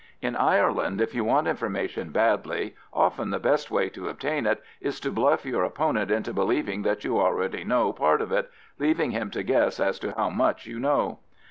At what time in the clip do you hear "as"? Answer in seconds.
9.79-9.99